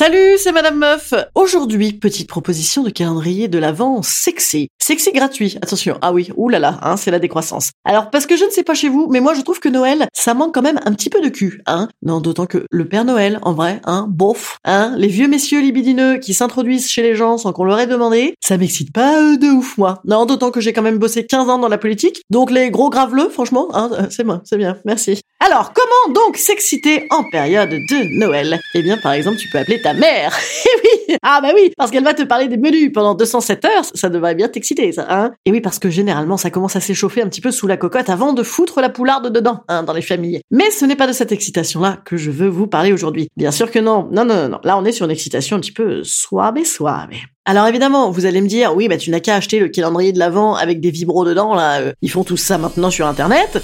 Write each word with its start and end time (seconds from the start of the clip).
Salut, 0.00 0.38
c'est 0.38 0.52
Madame 0.52 0.78
Meuf. 0.78 1.12
Aujourd'hui, 1.34 1.92
petite 1.92 2.26
proposition 2.26 2.82
de 2.82 2.88
calendrier 2.88 3.48
de 3.48 3.58
l'Avent 3.58 4.00
sexy. 4.00 4.68
Sexy 4.82 5.12
gratuit, 5.12 5.58
attention. 5.60 5.98
Ah 6.00 6.14
oui, 6.14 6.30
oulala, 6.38 6.78
hein, 6.80 6.96
c'est 6.96 7.10
la 7.10 7.18
décroissance. 7.18 7.72
Alors, 7.84 8.08
parce 8.08 8.24
que 8.24 8.34
je 8.34 8.46
ne 8.46 8.50
sais 8.50 8.62
pas 8.62 8.72
chez 8.72 8.88
vous, 8.88 9.08
mais 9.10 9.20
moi 9.20 9.34
je 9.34 9.42
trouve 9.42 9.60
que 9.60 9.68
Noël, 9.68 10.08
ça 10.14 10.32
manque 10.32 10.54
quand 10.54 10.62
même 10.62 10.80
un 10.86 10.94
petit 10.94 11.10
peu 11.10 11.20
de 11.20 11.28
cul, 11.28 11.60
hein. 11.66 11.86
Non, 12.00 12.22
d'autant 12.22 12.46
que 12.46 12.64
le 12.70 12.88
Père 12.88 13.04
Noël, 13.04 13.40
en 13.42 13.52
vrai, 13.52 13.82
hein, 13.84 14.06
bof, 14.08 14.56
hein, 14.64 14.94
les 14.96 15.08
vieux 15.08 15.28
messieurs 15.28 15.60
libidineux 15.60 16.16
qui 16.16 16.32
s'introduisent 16.32 16.88
chez 16.88 17.02
les 17.02 17.14
gens 17.14 17.36
sans 17.36 17.52
qu'on 17.52 17.64
leur 17.64 17.78
ait 17.78 17.86
demandé, 17.86 18.32
ça 18.40 18.56
m'excite 18.56 18.94
pas 18.94 19.20
euh, 19.20 19.36
de 19.36 19.48
ouf, 19.48 19.76
moi. 19.76 20.00
Non, 20.06 20.24
d'autant 20.24 20.50
que 20.50 20.62
j'ai 20.62 20.72
quand 20.72 20.80
même 20.80 20.96
bossé 20.96 21.26
15 21.26 21.50
ans 21.50 21.58
dans 21.58 21.68
la 21.68 21.76
politique, 21.76 22.22
donc 22.30 22.50
les 22.50 22.70
gros 22.70 22.88
graveleux, 22.88 23.28
franchement, 23.28 23.68
hein, 23.74 23.90
euh, 23.92 24.06
c'est 24.08 24.24
moi, 24.24 24.40
c'est 24.44 24.56
bien, 24.56 24.78
merci. 24.86 25.20
Alors, 25.40 25.72
comment 25.74 26.14
donc 26.14 26.36
s'exciter 26.36 27.06
en 27.10 27.24
période 27.30 27.70
de 27.70 28.18
Noël? 28.18 28.60
Eh 28.74 28.82
bien, 28.82 28.98
par 28.98 29.12
exemple, 29.12 29.38
tu 29.38 29.48
peux 29.48 29.58
appeler 29.58 29.80
ta 29.80 29.89
mère. 29.94 30.36
Eh 30.62 30.80
oui 30.84 31.16
Ah 31.22 31.40
bah 31.42 31.50
oui, 31.54 31.72
parce 31.76 31.90
qu'elle 31.90 32.04
va 32.04 32.14
te 32.14 32.22
parler 32.22 32.46
des 32.46 32.56
menus 32.56 32.90
pendant 32.92 33.14
207 33.14 33.64
heures, 33.64 33.84
ça 33.94 34.08
devrait 34.08 34.34
bien 34.34 34.48
t'exciter, 34.48 34.92
ça, 34.92 35.06
hein 35.08 35.32
Et 35.46 35.50
oui, 35.50 35.60
parce 35.60 35.78
que 35.78 35.90
généralement, 35.90 36.36
ça 36.36 36.50
commence 36.50 36.76
à 36.76 36.80
s'échauffer 36.80 37.22
un 37.22 37.28
petit 37.28 37.40
peu 37.40 37.50
sous 37.50 37.66
la 37.66 37.76
cocotte 37.76 38.08
avant 38.10 38.32
de 38.32 38.42
foutre 38.42 38.80
la 38.80 38.90
poularde 38.90 39.32
dedans, 39.32 39.62
hein, 39.68 39.82
dans 39.82 39.92
les 39.92 40.02
familles. 40.02 40.40
Mais 40.50 40.70
ce 40.70 40.84
n'est 40.84 40.96
pas 40.96 41.06
de 41.06 41.12
cette 41.12 41.32
excitation-là 41.32 41.98
que 42.04 42.16
je 42.16 42.30
veux 42.30 42.48
vous 42.48 42.66
parler 42.66 42.92
aujourd'hui. 42.92 43.28
Bien 43.36 43.50
sûr 43.50 43.70
que 43.70 43.78
non. 43.78 44.08
Non, 44.12 44.24
non, 44.24 44.34
non, 44.36 44.48
non. 44.50 44.58
Là, 44.64 44.78
on 44.78 44.84
est 44.84 44.92
sur 44.92 45.06
une 45.06 45.10
excitation 45.12 45.56
un 45.56 45.60
petit 45.60 45.72
peu 45.72 46.04
suave 46.04 46.62
suave. 46.64 47.08
Alors 47.46 47.66
évidemment, 47.66 48.10
vous 48.10 48.26
allez 48.26 48.40
me 48.40 48.46
dire, 48.48 48.76
oui, 48.76 48.86
bah 48.88 48.96
tu 48.96 49.10
n'as 49.10 49.20
qu'à 49.20 49.34
acheter 49.36 49.58
le 49.58 49.68
calendrier 49.68 50.12
de 50.12 50.18
l'Avent 50.18 50.54
avec 50.54 50.80
des 50.80 50.90
vibros 50.90 51.24
dedans, 51.24 51.54
là. 51.54 51.80
euh, 51.80 51.92
Ils 52.02 52.10
font 52.10 52.22
tout 52.24 52.36
ça 52.36 52.58
maintenant 52.58 52.90
sur 52.90 53.06
Internet. 53.06 53.62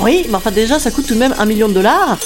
Oui, 0.00 0.26
mais 0.28 0.34
enfin 0.36 0.50
déjà, 0.52 0.78
ça 0.78 0.90
coûte 0.90 1.06
tout 1.06 1.14
de 1.14 1.18
même 1.18 1.34
un 1.38 1.46
million 1.46 1.68
de 1.68 1.74
dollars. 1.74 2.18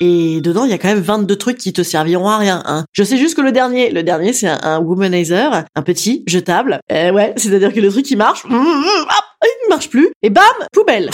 Et 0.00 0.40
dedans, 0.40 0.64
il 0.64 0.70
y 0.70 0.74
a 0.74 0.78
quand 0.78 0.88
même 0.88 1.00
22 1.00 1.36
trucs 1.36 1.58
qui 1.58 1.72
te 1.72 1.82
serviront 1.82 2.28
à 2.28 2.38
rien. 2.38 2.62
Hein. 2.66 2.84
Je 2.92 3.02
sais 3.02 3.16
juste 3.16 3.36
que 3.36 3.40
le 3.40 3.52
dernier, 3.52 3.90
le 3.90 4.02
dernier, 4.02 4.32
c'est 4.32 4.48
un, 4.48 4.58
un 4.62 4.78
womanizer, 4.78 5.64
un 5.74 5.82
petit, 5.82 6.24
jetable. 6.26 6.80
Euh, 6.92 7.12
ouais, 7.12 7.34
c'est-à-dire 7.36 7.72
que 7.72 7.80
le 7.80 7.90
truc, 7.90 8.10
il 8.10 8.16
marche, 8.16 8.44
hop, 8.44 8.52
il 8.52 9.64
ne 9.64 9.68
marche 9.68 9.90
plus, 9.90 10.08
et 10.22 10.30
bam, 10.30 10.44
poubelle 10.72 11.10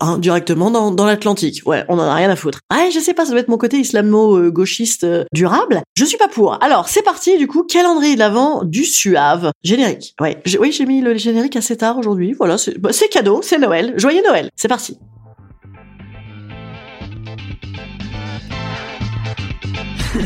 Hein, 0.00 0.18
directement 0.18 0.70
dans, 0.70 0.92
dans 0.92 1.06
l'Atlantique. 1.06 1.62
Ouais, 1.66 1.84
on 1.88 1.98
en 1.98 2.02
a 2.02 2.14
rien 2.14 2.30
à 2.30 2.36
foutre. 2.36 2.60
Ouais, 2.72 2.90
je 2.92 3.00
sais 3.00 3.14
pas, 3.14 3.24
ça 3.24 3.32
doit 3.32 3.40
être 3.40 3.48
mon 3.48 3.58
côté 3.58 3.78
islamo-gauchiste 3.78 5.04
euh, 5.04 5.24
durable. 5.32 5.82
Je 5.96 6.04
suis 6.04 6.16
pas 6.16 6.28
pour. 6.28 6.62
Alors, 6.62 6.88
c'est 6.88 7.02
parti, 7.02 7.36
du 7.36 7.48
coup, 7.48 7.64
calendrier 7.64 8.14
de 8.14 8.20
l'Avent 8.20 8.62
du 8.62 8.84
Suave. 8.84 9.50
Générique. 9.64 10.14
Ouais, 10.20 10.40
oui, 10.60 10.70
j'ai 10.70 10.86
mis 10.86 11.00
le 11.00 11.16
générique 11.16 11.56
assez 11.56 11.76
tard 11.76 11.98
aujourd'hui. 11.98 12.32
Voilà, 12.32 12.58
c'est 12.58 12.78
bah, 12.78 12.90
cadeau, 13.10 13.40
c'est 13.42 13.58
Noël. 13.58 13.94
Joyeux 13.96 14.22
Noël. 14.24 14.50
C'est 14.54 14.68
parti. 14.68 14.98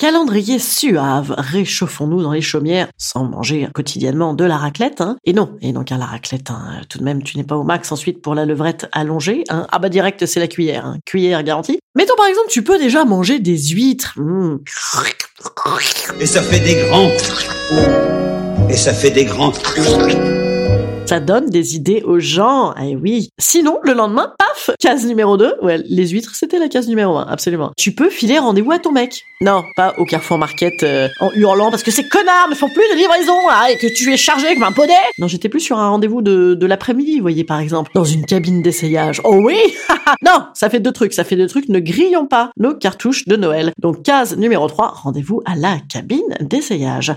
Calendrier 0.00 0.58
suave, 0.58 1.34
réchauffons-nous 1.36 2.22
dans 2.22 2.32
les 2.32 2.40
chaumières 2.40 2.88
sans 2.96 3.24
manger 3.24 3.68
quotidiennement 3.74 4.32
de 4.32 4.44
la 4.44 4.56
raclette, 4.56 5.02
hein. 5.02 5.18
Et 5.26 5.34
non, 5.34 5.58
et 5.60 5.74
non 5.74 5.84
car 5.84 5.98
la 5.98 6.06
raclette, 6.06 6.50
hein, 6.50 6.80
tout 6.88 6.96
de 6.96 7.04
même, 7.04 7.22
tu 7.22 7.36
n'es 7.36 7.44
pas 7.44 7.58
au 7.58 7.64
max 7.64 7.92
ensuite 7.92 8.22
pour 8.22 8.34
la 8.34 8.46
levrette 8.46 8.88
allongée, 8.92 9.44
hein. 9.50 9.66
Ah 9.70 9.78
bah 9.78 9.90
direct, 9.90 10.24
c'est 10.24 10.40
la 10.40 10.48
cuillère, 10.48 10.86
hein. 10.86 10.96
Cuillère 11.04 11.42
garantie. 11.42 11.80
Mettons 11.94 12.16
par 12.16 12.28
exemple, 12.28 12.48
tu 12.48 12.64
peux 12.64 12.78
déjà 12.78 13.04
manger 13.04 13.40
des 13.40 13.58
huîtres. 13.58 14.14
Mmh. 14.16 14.60
Et 16.18 16.24
ça 16.24 16.40
fait 16.40 16.60
des 16.60 16.76
grands. 16.76 17.10
Et 18.70 18.76
ça 18.76 18.94
fait 18.94 19.10
des 19.10 19.26
grands. 19.26 19.52
Ça 21.10 21.18
donne 21.18 21.50
des 21.50 21.74
idées 21.74 22.04
aux 22.04 22.20
gens. 22.20 22.72
Eh 22.80 22.94
oui. 22.94 23.30
Sinon, 23.36 23.80
le 23.82 23.94
lendemain, 23.94 24.32
paf, 24.38 24.70
case 24.78 25.04
numéro 25.06 25.36
2. 25.36 25.54
Ouais, 25.60 25.82
les 25.84 26.06
huîtres, 26.06 26.36
c'était 26.36 26.60
la 26.60 26.68
case 26.68 26.86
numéro 26.86 27.16
1, 27.16 27.26
absolument. 27.26 27.72
Tu 27.76 27.90
peux 27.90 28.10
filer 28.10 28.38
rendez-vous 28.38 28.70
à 28.70 28.78
ton 28.78 28.92
mec. 28.92 29.24
Non, 29.40 29.64
pas 29.74 29.92
au 29.98 30.04
Carrefour 30.04 30.38
Market 30.38 30.84
euh, 30.84 31.08
en 31.18 31.32
hurlant 31.32 31.72
parce 31.72 31.82
que 31.82 31.90
ces 31.90 32.08
connards 32.08 32.48
ne 32.48 32.54
font 32.54 32.68
plus 32.68 32.88
de 32.92 32.96
livraison 32.96 33.36
ah, 33.48 33.72
et 33.72 33.76
que 33.76 33.92
tu 33.92 34.12
es 34.12 34.16
chargé 34.16 34.54
comme 34.54 34.62
un 34.62 34.70
poney. 34.70 34.92
Non, 35.18 35.26
j'étais 35.26 35.48
plus 35.48 35.58
sur 35.58 35.78
un 35.78 35.88
rendez-vous 35.88 36.22
de, 36.22 36.54
de 36.54 36.66
l'après-midi, 36.66 37.16
vous 37.16 37.22
voyez, 37.22 37.42
par 37.42 37.58
exemple. 37.58 37.90
Dans 37.92 38.04
une 38.04 38.24
cabine 38.24 38.62
d'essayage. 38.62 39.20
Oh 39.24 39.34
oui 39.34 39.58
Non, 40.24 40.44
ça 40.54 40.70
fait 40.70 40.78
deux 40.78 40.92
trucs. 40.92 41.12
Ça 41.12 41.24
fait 41.24 41.34
deux 41.34 41.48
trucs. 41.48 41.68
Ne 41.68 41.80
grillons 41.80 42.26
pas 42.26 42.52
nos 42.56 42.72
cartouches 42.72 43.26
de 43.26 43.34
Noël. 43.34 43.72
Donc, 43.80 44.04
case 44.04 44.36
numéro 44.36 44.68
3, 44.68 44.86
rendez-vous 45.02 45.42
à 45.44 45.56
la 45.56 45.78
cabine 45.88 46.36
d'essayage. 46.40 47.12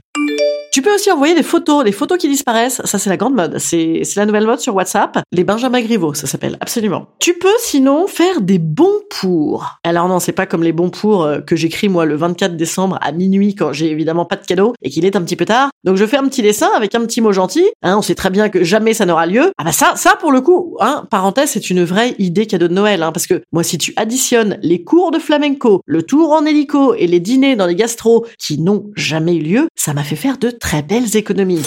Tu 0.73 0.81
peux 0.81 0.91
aussi 0.91 1.11
envoyer 1.11 1.35
des 1.35 1.44
photos, 1.44 1.84
des 1.84 1.91
photos 1.91 2.17
qui 2.17 2.28
disparaissent. 2.28 2.81
Ça, 2.84 2.97
c'est 2.97 3.11
la 3.11 3.16
grande 3.16 3.35
mode. 3.35 3.59
C'est, 3.59 4.01
la 4.16 4.25
nouvelle 4.25 4.47
mode 4.47 4.59
sur 4.59 4.73
WhatsApp. 4.73 5.19
Les 5.31 5.44
Benjamin 5.44 5.79
Griveaux, 5.81 6.16
ça 6.16 6.25
s'appelle. 6.25 6.57
Absolument. 6.61 7.09
Tu 7.19 7.35
peux 7.35 7.53
sinon 7.59 8.07
faire 8.07 8.41
des 8.41 8.57
bons 8.57 9.01
pour. 9.11 9.78
Alors 9.84 10.07
non, 10.07 10.19
c'est 10.19 10.31
pas 10.31 10.47
comme 10.47 10.63
les 10.63 10.72
bons 10.72 10.89
pour 10.89 11.25
euh, 11.25 11.41
que 11.41 11.56
j'écris 11.56 11.89
moi 11.89 12.06
le 12.06 12.16
24 12.16 12.57
décembre 12.57 12.97
à 13.03 13.11
minuit 13.11 13.53
quand 13.53 13.72
j'ai 13.72 13.91
évidemment 13.91 14.25
pas 14.25 14.35
de 14.35 14.47
cadeau 14.47 14.73
et 14.81 14.89
qu'il 14.89 15.06
est 15.06 15.16
un 15.16 15.22
petit 15.22 15.35
peu 15.35 15.45
tard. 15.45 15.69
Donc 15.84 15.97
je 15.97 16.07
fais 16.07 16.17
un 16.17 16.28
petit 16.28 16.41
dessin 16.41 16.72
avec 16.75 16.95
un 16.95 17.01
petit 17.01 17.22
mot 17.22 17.31
gentil. 17.31 17.67
Hein, 17.84 17.95
on 18.00 18.01
sait 18.01 18.16
très 18.16 18.31
bien 18.31 18.50
que 18.50 18.63
jamais 18.63 18.95
ça 18.95 19.05
n'aura 19.05 19.28
lieu. 19.28 19.51
Ah 19.59 19.66
bah 19.66 19.72
ça, 19.72 19.94
ça 19.95 20.16
pour 20.19 20.31
le 20.31 20.41
coup, 20.41 20.75
hein, 20.79 21.05
parenthèse, 21.11 21.51
c'est 21.51 21.69
une 21.69 21.84
vraie 21.84 22.16
idée 22.17 22.47
cadeau 22.47 22.67
de 22.67 22.73
Noël. 22.73 23.03
Hein, 23.03 23.11
parce 23.11 23.28
que 23.28 23.44
moi, 23.51 23.61
si 23.61 23.78
tu 23.78 23.94
additionnes 23.95 24.57
les 24.63 24.84
cours 24.84 25.11
de 25.11 25.19
flamenco, 25.19 25.81
le 25.85 26.01
tour 26.01 26.31
en 26.31 26.47
hélico 26.47 26.95
et 26.95 27.05
les 27.05 27.19
dîners 27.19 27.55
dans 27.55 27.67
les 27.67 27.75
gastros 27.75 28.25
qui 28.40 28.59
n'ont 28.59 28.90
jamais 28.95 29.35
eu 29.35 29.41
lieu, 29.41 29.67
ça 29.75 29.94
m'a 29.94 30.03
fait 30.03 30.16
faire 30.16 30.40
de 30.40 30.50
très 30.63 30.81
belles 30.81 31.18
économies. 31.18 31.62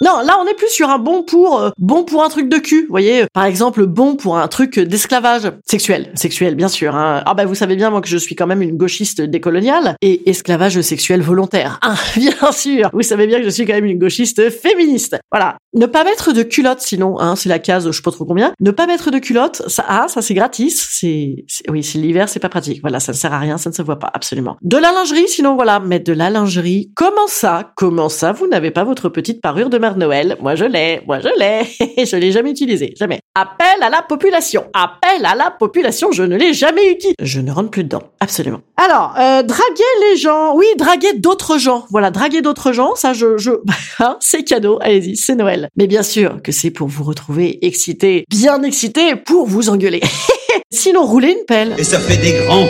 Non, 0.00 0.20
là 0.24 0.36
on 0.40 0.46
est 0.46 0.54
plus 0.54 0.68
sur 0.68 0.90
un 0.90 0.98
bon 0.98 1.22
pour 1.22 1.60
euh, 1.60 1.70
bon 1.78 2.04
pour 2.04 2.22
un 2.22 2.28
truc 2.28 2.48
de 2.48 2.58
cul, 2.58 2.82
vous 2.82 2.90
voyez. 2.90 3.26
Par 3.32 3.44
exemple, 3.44 3.86
bon 3.86 4.16
pour 4.16 4.38
un 4.38 4.46
truc 4.48 4.78
d'esclavage 4.78 5.50
sexuel, 5.66 6.12
sexuel 6.14 6.54
bien 6.54 6.68
sûr. 6.68 6.94
Hein. 6.94 7.22
Ah 7.26 7.34
bah 7.34 7.46
vous 7.46 7.54
savez 7.54 7.76
bien 7.76 7.90
moi 7.90 8.00
que 8.00 8.08
je 8.08 8.16
suis 8.16 8.36
quand 8.36 8.46
même 8.46 8.62
une 8.62 8.76
gauchiste 8.76 9.20
décoloniale 9.20 9.96
et 10.00 10.30
esclavage 10.30 10.80
sexuel 10.80 11.20
volontaire. 11.22 11.78
Ah, 11.82 11.96
bien 12.16 12.52
sûr. 12.52 12.90
Vous 12.92 13.02
savez 13.02 13.26
bien 13.26 13.38
que 13.38 13.44
je 13.44 13.50
suis 13.50 13.66
quand 13.66 13.74
même 13.74 13.86
une 13.86 13.98
gauchiste 13.98 14.50
féministe. 14.50 15.16
Voilà. 15.32 15.56
Ne 15.74 15.86
pas 15.86 16.04
mettre 16.04 16.32
de 16.32 16.42
culotte 16.42 16.80
sinon, 16.80 17.18
hein, 17.20 17.36
c'est 17.36 17.48
la 17.48 17.58
case, 17.58 17.86
je 17.86 17.92
sais 17.92 18.02
pas 18.02 18.10
trop 18.10 18.24
combien. 18.24 18.52
Ne 18.60 18.70
pas 18.70 18.86
mettre 18.86 19.10
de 19.10 19.18
culotte, 19.18 19.62
ça, 19.66 19.84
ah, 19.88 20.06
ça 20.08 20.22
c'est 20.22 20.34
gratis. 20.34 20.88
C'est, 20.90 21.44
oui, 21.68 21.82
c'est 21.82 21.98
l'hiver, 21.98 22.28
c'est 22.28 22.40
pas 22.40 22.48
pratique. 22.48 22.80
Voilà, 22.80 23.00
ça 23.00 23.12
ne 23.12 23.16
sert 23.16 23.32
à 23.32 23.38
rien, 23.38 23.58
ça 23.58 23.70
ne 23.70 23.74
se 23.74 23.82
voit 23.82 23.98
pas 23.98 24.10
absolument. 24.12 24.56
De 24.62 24.76
la 24.76 24.92
lingerie, 24.92 25.28
sinon 25.28 25.54
voilà, 25.54 25.80
mettre 25.80 26.04
de 26.04 26.12
la 26.12 26.30
lingerie. 26.30 26.92
Comment 26.94 27.26
ça 27.26 27.72
Comment 27.76 28.08
ça 28.08 28.32
Vous 28.32 28.46
n'avez 28.46 28.70
pas 28.70 28.84
votre 28.84 29.08
petite 29.08 29.40
parure 29.40 29.70
de 29.70 29.78
Noël 29.96 30.36
Moi 30.40 30.54
je 30.54 30.64
l'ai, 30.64 31.00
moi 31.06 31.20
je 31.20 31.28
l'ai. 31.38 32.04
je 32.06 32.16
l'ai 32.16 32.32
jamais 32.32 32.50
utilisée, 32.50 32.94
jamais. 32.96 33.20
Appel 33.34 33.82
à 33.82 33.90
la 33.90 34.02
population. 34.02 34.64
Appel 34.74 35.24
à 35.24 35.34
la 35.34 35.50
population. 35.50 36.12
Je 36.12 36.22
ne 36.22 36.36
l'ai 36.36 36.54
jamais 36.54 36.90
utilisé. 36.90 37.14
Je 37.20 37.40
ne 37.40 37.50
rentre 37.50 37.70
plus 37.70 37.84
dedans, 37.84 38.02
absolument. 38.20 38.60
Alors, 38.76 39.14
euh, 39.18 39.42
draguer 39.42 40.10
les 40.10 40.16
gens. 40.16 40.54
Oui, 40.56 40.66
draguer 40.76 41.14
d'autres 41.14 41.58
gens. 41.58 41.86
Voilà, 41.90 42.10
draguer 42.10 42.42
d'autres 42.42 42.72
gens. 42.72 42.94
Ça, 42.94 43.12
je, 43.12 43.38
je, 43.38 43.50
hein, 44.00 44.16
c'est 44.20 44.44
cadeau. 44.44 44.78
Allez-y, 44.80 45.16
c'est 45.16 45.34
Noël. 45.34 45.68
Mais 45.76 45.86
bien 45.86 46.02
sûr 46.02 46.42
que 46.42 46.52
c'est 46.52 46.70
pour 46.70 46.88
vous 46.88 47.04
retrouver 47.04 47.58
excité, 47.64 48.24
bien 48.30 48.62
excité, 48.62 49.16
pour 49.16 49.46
vous 49.46 49.70
engueuler. 49.70 50.00
Sinon, 50.70 51.04
rouler 51.04 51.32
une 51.38 51.44
pelle. 51.46 51.74
Et 51.78 51.84
ça 51.84 51.98
fait 51.98 52.16
des 52.16 52.32
grands. 52.44 52.66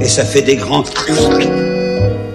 Et 0.00 0.08
ça 0.08 0.24
fait 0.24 0.42
des 0.42 0.56
grands... 0.56 0.82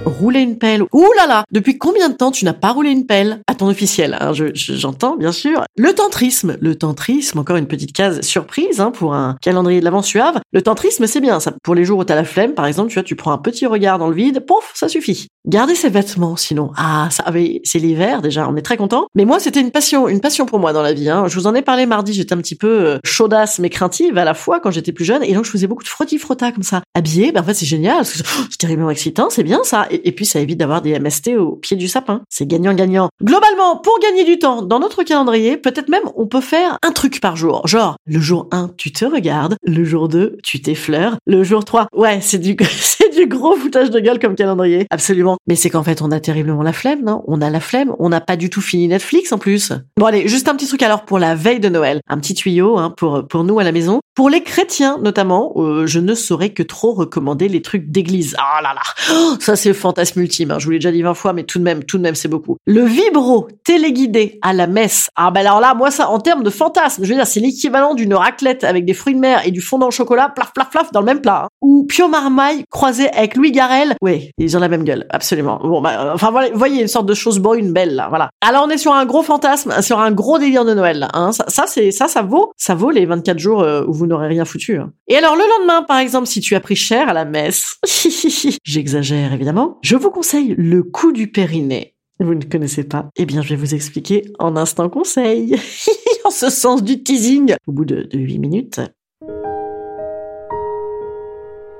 rouler 0.07 0.41
une 0.41 0.57
pelle. 0.57 0.83
Ouh 0.93 1.11
là 1.17 1.27
là 1.27 1.43
Depuis 1.51 1.77
combien 1.77 2.09
de 2.09 2.15
temps 2.15 2.31
tu 2.31 2.45
n'as 2.45 2.53
pas 2.53 2.71
roulé 2.71 2.91
une 2.91 3.05
pelle 3.05 3.41
À 3.47 3.55
ton 3.55 3.67
officiel, 3.67 4.17
hein, 4.19 4.33
je, 4.33 4.45
j'entends 4.53 5.15
bien 5.15 5.31
sûr. 5.31 5.63
Le 5.75 5.93
tantrisme. 5.93 6.57
Le 6.61 6.75
tantrisme, 6.75 7.39
encore 7.39 7.57
une 7.57 7.67
petite 7.67 7.93
case 7.93 8.21
surprise 8.21 8.79
hein, 8.79 8.91
pour 8.91 9.13
un 9.13 9.37
calendrier 9.41 9.79
de 9.79 9.85
l'avant 9.85 10.01
suave. 10.01 10.39
Le 10.51 10.61
tantrisme, 10.61 11.07
c'est 11.07 11.21
bien 11.21 11.39
ça. 11.39 11.53
Pour 11.63 11.75
les 11.75 11.85
jours 11.85 11.99
où 11.99 12.03
t'as 12.03 12.15
la 12.15 12.23
flemme, 12.23 12.53
par 12.53 12.65
exemple, 12.65 12.89
tu 12.89 12.95
vois, 12.95 13.03
tu 13.03 13.15
prends 13.15 13.31
un 13.31 13.37
petit 13.37 13.65
regard 13.65 13.99
dans 13.99 14.07
le 14.07 14.15
vide, 14.15 14.45
pouf, 14.45 14.71
ça 14.73 14.87
suffit. 14.87 15.27
Garder 15.47 15.75
ses 15.75 15.89
vêtements, 15.89 16.35
sinon. 16.35 16.71
Ah, 16.77 17.07
ça, 17.11 17.23
avait, 17.23 17.61
c'est 17.63 17.79
l'hiver 17.79 18.21
déjà, 18.21 18.47
on 18.49 18.55
est 18.55 18.61
très 18.61 18.77
content. 18.77 19.07
Mais 19.15 19.25
moi, 19.25 19.39
c'était 19.39 19.61
une 19.61 19.71
passion, 19.71 20.07
une 20.07 20.19
passion 20.19 20.45
pour 20.45 20.59
moi 20.59 20.73
dans 20.73 20.81
la 20.81 20.93
vie. 20.93 21.09
Hein. 21.09 21.25
Je 21.27 21.35
vous 21.35 21.47
en 21.47 21.55
ai 21.55 21.61
parlé 21.61 21.85
mardi, 21.85 22.13
j'étais 22.13 22.33
un 22.33 22.37
petit 22.37 22.55
peu 22.55 22.67
euh, 22.67 22.99
chaudasse 23.03 23.59
mais 23.59 23.69
craintive 23.69 24.17
à 24.17 24.25
la 24.25 24.33
fois 24.33 24.59
quand 24.59 24.71
j'étais 24.71 24.91
plus 24.91 25.05
jeune, 25.05 25.23
et 25.23 25.33
donc 25.33 25.45
je 25.45 25.51
faisais 25.51 25.67
beaucoup 25.67 25.83
de 25.83 25.87
frotti 25.87 26.17
frotta 26.17 26.51
comme 26.51 26.63
ça. 26.63 26.81
Habillé, 26.93 27.31
ben 27.31 27.41
en 27.41 27.43
fait 27.43 27.53
c'est 27.53 27.65
génial, 27.65 28.05
c'est 28.05 28.23
terriblement 28.57 28.89
excitant, 28.89 29.29
c'est 29.29 29.43
bien 29.43 29.61
ça. 29.63 29.87
Et 30.03 30.11
puis 30.11 30.25
ça 30.25 30.39
évite 30.39 30.57
d'avoir 30.57 30.81
des 30.81 30.99
MST 30.99 31.37
au 31.37 31.55
pied 31.55 31.77
du 31.77 31.87
sapin. 31.87 32.21
C'est 32.29 32.47
gagnant-gagnant. 32.47 33.09
Globalement, 33.23 33.77
pour 33.77 33.99
gagner 33.99 34.23
du 34.23 34.39
temps 34.39 34.61
dans 34.61 34.79
notre 34.79 35.03
calendrier, 35.03 35.57
peut-être 35.57 35.89
même 35.89 36.03
on 36.15 36.27
peut 36.27 36.41
faire 36.41 36.77
un 36.83 36.91
truc 36.91 37.19
par 37.21 37.35
jour. 37.35 37.65
Genre, 37.67 37.97
le 38.05 38.19
jour 38.19 38.47
1, 38.51 38.71
tu 38.77 38.91
te 38.91 39.05
regardes, 39.05 39.57
le 39.63 39.83
jour 39.83 40.07
2, 40.07 40.37
tu 40.43 40.61
t'effleures, 40.61 41.17
le 41.25 41.43
jour 41.43 41.63
3, 41.65 41.87
ouais, 41.93 42.19
c'est 42.21 42.37
du, 42.37 42.55
du 43.17 43.27
gros 43.27 43.55
foutage 43.55 43.89
de 43.89 43.99
gueule 43.99 44.19
comme 44.19 44.35
calendrier. 44.35 44.87
Absolument. 44.89 45.37
Mais 45.47 45.55
c'est 45.55 45.69
qu'en 45.69 45.83
fait, 45.83 46.01
on 46.01 46.11
a 46.11 46.19
terriblement 46.19 46.63
la 46.63 46.73
flemme, 46.73 47.03
non? 47.03 47.23
On 47.27 47.41
a 47.41 47.49
la 47.49 47.59
flemme, 47.59 47.93
on 47.99 48.09
n'a 48.09 48.21
pas 48.21 48.37
du 48.37 48.49
tout 48.49 48.61
fini 48.61 48.87
Netflix 48.87 49.31
en 49.31 49.37
plus. 49.37 49.73
Bon 49.97 50.05
allez, 50.05 50.27
juste 50.27 50.47
un 50.47 50.55
petit 50.55 50.67
truc 50.67 50.83
alors 50.83 51.03
pour 51.03 51.19
la 51.19 51.35
veille 51.35 51.59
de 51.59 51.69
Noël. 51.69 51.99
Un 52.07 52.17
petit 52.19 52.33
tuyau 52.33 52.77
hein, 52.77 52.93
pour, 52.95 53.27
pour 53.27 53.43
nous 53.43 53.59
à 53.59 53.63
la 53.63 53.71
maison. 53.71 53.99
Pour 54.15 54.29
les 54.29 54.41
chrétiens 54.41 54.97
notamment, 55.01 55.53
euh, 55.57 55.85
je 55.85 55.99
ne 55.99 56.15
saurais 56.15 56.49
que 56.49 56.63
trop 56.63 56.93
recommander 56.93 57.47
les 57.47 57.61
trucs 57.61 57.91
d'église. 57.91 58.35
Ah 58.39 58.61
là 58.61 58.73
là, 58.73 58.81
oh, 59.11 59.35
ça 59.39 59.55
c'est 59.55 59.69
le 59.69 59.75
fantasme 59.75 60.21
ultime. 60.21 60.51
Hein. 60.51 60.59
Je 60.59 60.65
vous 60.65 60.71
l'ai 60.71 60.77
déjà 60.77 60.91
dit 60.91 61.01
20 61.01 61.13
fois, 61.13 61.33
mais 61.33 61.43
tout 61.43 61.59
de 61.59 61.63
même, 61.63 61.83
tout 61.83 61.97
de 61.97 62.03
même 62.03 62.15
c'est 62.15 62.27
beaucoup. 62.27 62.57
Le 62.65 62.83
vibro 62.83 63.47
téléguidé 63.63 64.39
à 64.41 64.53
la 64.53 64.67
messe. 64.67 65.09
Ah 65.15 65.31
ben 65.31 65.41
alors 65.41 65.59
là, 65.59 65.73
moi 65.75 65.91
ça, 65.91 66.09
en 66.09 66.19
termes 66.19 66.43
de 66.43 66.49
fantasme, 66.49 67.03
je 67.03 67.09
veux 67.09 67.15
dire, 67.15 67.27
c'est 67.27 67.39
l'équivalent 67.39 67.93
d'une 67.93 68.13
raclette 68.13 68.63
avec 68.63 68.85
des 68.85 68.93
fruits 68.93 69.15
de 69.15 69.19
mer 69.19 69.45
et 69.45 69.51
du 69.51 69.61
fondant 69.61 69.87
au 69.87 69.91
chocolat, 69.91 70.29
plaf 70.29 70.53
plaf 70.53 70.69
plaf 70.69 70.91
dans 70.91 71.01
le 71.01 71.05
même 71.05 71.21
plat. 71.21 71.43
Hein. 71.45 71.49
Ou 71.61 71.85
Pio 71.87 72.07
Marmaille 72.07 72.63
croisé 72.69 73.06
avec 73.13 73.35
Louis 73.35 73.51
Garel. 73.51 73.95
Oui, 74.01 74.31
ils 74.37 74.55
ont 74.57 74.59
la 74.59 74.69
même 74.69 74.83
gueule, 74.83 75.05
absolument. 75.09 75.59
Bon, 75.63 75.81
bah, 75.81 76.05
euh, 76.05 76.13
enfin 76.13 76.31
voilà, 76.31 76.49
voyez 76.53 76.81
une 76.81 76.87
sorte 76.87 77.05
de 77.05 77.13
chose 77.13 77.41
une 77.57 77.71
belle 77.71 77.95
là, 77.95 78.07
voilà. 78.09 78.29
Alors 78.41 78.65
on 78.67 78.69
est 78.69 78.77
sur 78.77 78.93
un 78.93 79.05
gros 79.05 79.23
fantasme, 79.23 79.81
sur 79.81 79.99
un 79.99 80.11
gros 80.11 80.37
délire 80.37 80.65
de 80.65 80.73
Noël. 80.73 81.07
Hein. 81.13 81.31
Ça, 81.31 81.45
ça 81.47 81.65
c'est 81.67 81.91
ça, 81.91 82.07
ça 82.07 82.21
vaut, 82.21 82.51
ça 82.57 82.75
vaut 82.75 82.91
les 82.91 83.05
24 83.05 83.39
jours 83.39 83.61
euh, 83.61 83.83
où 83.87 83.93
vous 83.93 84.07
n'aurez 84.07 84.27
rien 84.27 84.45
foutu. 84.45 84.77
Hein. 84.77 84.91
Et 85.07 85.15
alors 85.15 85.35
le 85.35 85.43
lendemain, 85.57 85.83
par 85.83 85.97
exemple, 85.97 86.27
si 86.27 86.41
tu 86.41 86.55
as 86.55 86.59
pris 86.59 86.75
cher 86.75 87.09
à 87.09 87.13
la 87.13 87.25
messe, 87.25 87.77
j'exagère 88.63 89.33
évidemment, 89.33 89.77
je 89.81 89.95
vous 89.95 90.11
conseille 90.11 90.55
le 90.57 90.83
coup 90.83 91.11
du 91.11 91.31
périnée. 91.31 91.93
Vous 92.19 92.33
ne 92.33 92.43
connaissez 92.43 92.83
pas? 92.83 93.09
Eh 93.15 93.25
bien, 93.25 93.43
je 93.43 93.49
vais 93.49 93.55
vous 93.55 93.75
expliquer 93.75 94.25
en 94.39 94.55
instant 94.57 94.89
conseil. 94.89 95.55
en 96.25 96.31
ce 96.31 96.49
sens 96.49 96.83
du 96.83 97.03
teasing. 97.03 97.53
Au 97.67 97.71
bout 97.71 97.85
de, 97.85 98.03
de 98.03 98.17
8 98.17 98.39
minutes. 98.39 98.81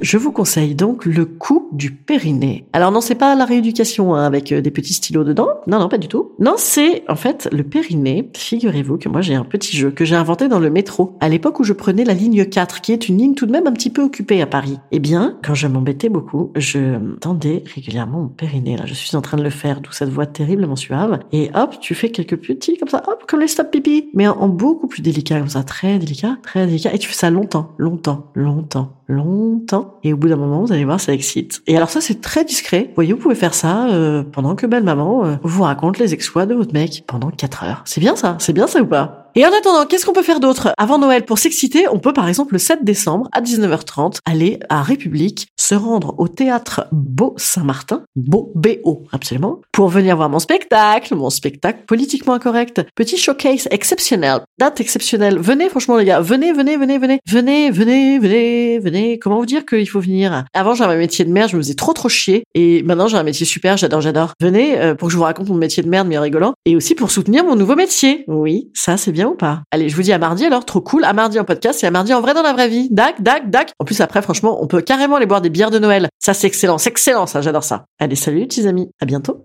Je 0.00 0.16
vous 0.16 0.30
conseille 0.30 0.76
donc 0.76 1.06
le 1.06 1.24
coup 1.24 1.68
du 1.72 1.90
périnée. 1.90 2.66
Alors 2.72 2.92
non, 2.92 3.00
c'est 3.00 3.16
pas 3.16 3.34
la 3.34 3.44
rééducation 3.44 4.14
hein, 4.14 4.24
avec 4.24 4.52
euh, 4.52 4.60
des 4.60 4.70
petits 4.70 4.94
stylos 4.94 5.24
dedans. 5.24 5.48
Non, 5.66 5.80
non, 5.80 5.88
pas 5.88 5.98
du 5.98 6.06
tout. 6.06 6.32
Non, 6.38 6.54
c'est 6.56 7.02
en 7.08 7.16
fait 7.16 7.48
le 7.50 7.64
périnée. 7.64 8.30
Figurez-vous 8.36 8.98
que 8.98 9.08
moi 9.08 9.22
j'ai 9.22 9.34
un 9.34 9.44
petit 9.44 9.76
jeu 9.76 9.90
que 9.90 10.04
j'ai 10.04 10.14
inventé 10.14 10.46
dans 10.46 10.60
le 10.60 10.70
métro 10.70 11.16
à 11.18 11.28
l'époque 11.28 11.58
où 11.58 11.64
je 11.64 11.72
prenais 11.72 12.04
la 12.04 12.14
ligne 12.14 12.44
4, 12.44 12.80
qui 12.80 12.92
est 12.92 13.08
une 13.08 13.18
ligne 13.18 13.34
tout 13.34 13.46
de 13.46 13.50
même 13.50 13.66
un 13.66 13.72
petit 13.72 13.90
peu 13.90 14.02
occupée 14.02 14.40
à 14.40 14.46
Paris. 14.46 14.78
Eh 14.92 15.00
bien, 15.00 15.36
quand 15.44 15.54
je 15.54 15.66
m'embêtais 15.66 16.08
beaucoup, 16.08 16.52
je 16.54 16.96
tendais 17.16 17.64
régulièrement 17.74 18.20
mon 18.20 18.28
périnée. 18.28 18.76
Là, 18.76 18.86
je 18.86 18.94
suis 18.94 19.16
en 19.16 19.20
train 19.20 19.36
de 19.36 19.42
le 19.42 19.50
faire, 19.50 19.80
d'où 19.80 19.90
cette 19.90 20.10
voix 20.10 20.26
terriblement 20.26 20.76
suave. 20.76 21.18
Et 21.32 21.50
hop, 21.54 21.74
tu 21.80 21.96
fais 21.96 22.10
quelques 22.10 22.36
petits 22.36 22.76
comme 22.78 22.88
ça, 22.88 23.02
hop, 23.08 23.24
comme 23.26 23.40
les 23.40 23.48
stop 23.48 23.72
pipi, 23.72 24.10
mais 24.14 24.28
en, 24.28 24.36
en 24.38 24.48
beaucoup 24.48 24.86
plus 24.86 25.02
délicat 25.02 25.40
comme 25.40 25.48
ça, 25.48 25.64
très 25.64 25.98
délicat, 25.98 26.36
très 26.44 26.66
délicat. 26.66 26.94
Et 26.94 26.98
tu 26.98 27.08
fais 27.08 27.14
ça 27.14 27.30
longtemps, 27.30 27.72
longtemps, 27.78 28.30
longtemps, 28.34 28.97
longtemps. 29.08 29.98
Et 30.04 30.12
au 30.12 30.16
bout 30.16 30.28
d'un 30.28 30.36
moment, 30.36 30.60
vous 30.60 30.72
allez 30.72 30.84
voir, 30.84 31.00
ça 31.00 31.12
excite. 31.12 31.62
Et 31.66 31.76
alors 31.76 31.90
ça, 31.90 32.00
c'est 32.00 32.20
très 32.20 32.44
discret. 32.44 32.84
Vous 32.88 32.94
voyez, 32.94 33.12
vous 33.12 33.18
pouvez 33.18 33.34
faire 33.34 33.54
ça 33.54 33.88
euh, 33.88 34.22
pendant 34.22 34.54
que 34.54 34.66
belle 34.66 34.84
maman 34.84 35.24
euh, 35.24 35.34
vous 35.42 35.62
raconte 35.62 35.98
les 35.98 36.14
exploits 36.14 36.46
de 36.46 36.54
votre 36.54 36.72
mec 36.72 37.04
pendant 37.06 37.30
4 37.30 37.64
heures. 37.64 37.82
C'est 37.84 38.00
bien 38.00 38.14
ça, 38.14 38.36
c'est 38.38 38.52
bien 38.52 38.66
ça 38.66 38.82
ou 38.82 38.86
pas? 38.86 39.27
Et 39.38 39.46
en 39.46 39.52
attendant, 39.56 39.86
qu'est-ce 39.86 40.04
qu'on 40.04 40.12
peut 40.12 40.24
faire 40.24 40.40
d'autre? 40.40 40.72
Avant 40.78 40.98
Noël, 40.98 41.24
pour 41.24 41.38
s'exciter, 41.38 41.86
on 41.92 42.00
peut 42.00 42.12
par 42.12 42.26
exemple 42.26 42.54
le 42.54 42.58
7 42.58 42.82
décembre 42.82 43.28
à 43.30 43.40
19h30 43.40 44.16
aller 44.24 44.58
à 44.68 44.82
République, 44.82 45.46
se 45.56 45.76
rendre 45.76 46.16
au 46.18 46.26
théâtre 46.26 46.88
Beau 46.90 47.34
Saint-Martin, 47.36 48.02
Beau 48.16 48.50
B-O, 48.56 49.04
absolument, 49.12 49.60
pour 49.70 49.90
venir 49.90 50.16
voir 50.16 50.28
mon 50.28 50.40
spectacle, 50.40 51.14
mon 51.14 51.30
spectacle 51.30 51.84
politiquement 51.86 52.34
incorrect, 52.34 52.84
petit 52.96 53.16
showcase 53.16 53.68
exceptionnel, 53.70 54.40
date 54.58 54.80
exceptionnelle. 54.80 55.38
Venez, 55.38 55.68
franchement 55.68 55.98
les 55.98 56.06
gars, 56.06 56.18
venez, 56.18 56.52
venez, 56.52 56.76
venez, 56.76 56.98
venez, 56.98 57.20
venez, 57.24 57.70
venez, 57.70 58.18
venez, 58.18 58.78
venez. 58.80 59.18
Comment 59.20 59.38
vous 59.38 59.46
dire 59.46 59.64
qu'il 59.64 59.88
faut 59.88 60.00
venir? 60.00 60.46
Avant 60.52 60.74
j'avais 60.74 60.94
un 60.94 60.98
métier 60.98 61.24
de 61.24 61.30
merde, 61.30 61.50
je 61.50 61.56
me 61.56 61.62
faisais 61.62 61.74
trop 61.74 61.92
trop 61.92 62.08
chier, 62.08 62.42
et 62.56 62.82
maintenant 62.82 63.06
j'ai 63.06 63.16
un 63.16 63.22
métier 63.22 63.46
super, 63.46 63.76
j'adore, 63.76 64.00
j'adore. 64.00 64.32
Venez 64.40 64.80
euh, 64.80 64.96
pour 64.96 65.06
que 65.06 65.12
je 65.12 65.16
vous 65.16 65.22
raconte 65.22 65.48
mon 65.48 65.54
métier 65.54 65.84
de 65.84 65.88
merde 65.88 66.08
mais 66.08 66.18
rigolant, 66.18 66.54
et 66.64 66.74
aussi 66.74 66.96
pour 66.96 67.12
soutenir 67.12 67.44
mon 67.44 67.54
nouveau 67.54 67.76
métier. 67.76 68.24
Oui, 68.26 68.72
ça 68.74 68.96
c'est 68.96 69.12
bien 69.12 69.27
Allez, 69.70 69.88
je 69.88 69.96
vous 69.96 70.02
dis 70.02 70.12
à 70.12 70.18
mardi 70.18 70.44
alors, 70.44 70.64
trop 70.64 70.80
cool. 70.80 71.04
À 71.04 71.12
mardi 71.12 71.38
en 71.38 71.44
podcast 71.44 71.82
et 71.82 71.86
à 71.86 71.90
mardi 71.90 72.14
en 72.14 72.20
vrai 72.20 72.34
dans 72.34 72.42
la 72.42 72.52
vraie 72.52 72.68
vie. 72.68 72.88
Dac, 72.90 73.22
dac, 73.22 73.50
dac. 73.50 73.72
En 73.78 73.84
plus 73.84 74.00
après, 74.00 74.22
franchement, 74.22 74.62
on 74.62 74.66
peut 74.66 74.80
carrément 74.80 75.16
aller 75.16 75.26
boire 75.26 75.40
des 75.40 75.50
bières 75.50 75.70
de 75.70 75.78
Noël. 75.78 76.08
Ça 76.18 76.34
c'est 76.34 76.46
excellent, 76.46 76.78
c'est 76.78 76.90
excellent 76.90 77.26
ça, 77.26 77.40
j'adore 77.40 77.64
ça. 77.64 77.86
Allez, 77.98 78.16
salut 78.16 78.38
les 78.38 78.46
petits 78.46 78.66
amis, 78.66 78.90
à 79.00 79.06
bientôt. 79.06 79.42